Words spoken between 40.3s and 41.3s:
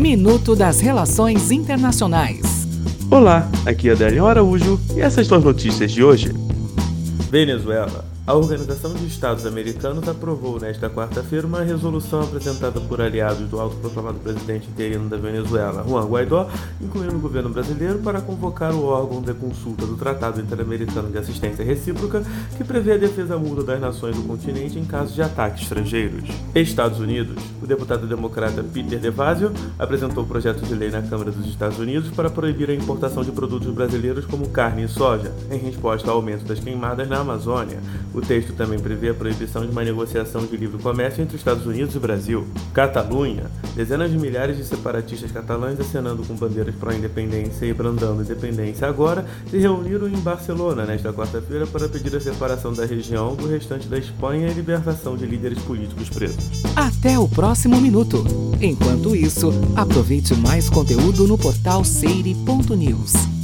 de livre comércio